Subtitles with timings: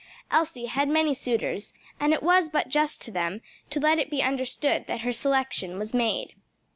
[0.31, 4.23] Elsie had many suitors, and it was but just to them to let it be
[4.23, 6.33] understood that her selection was made.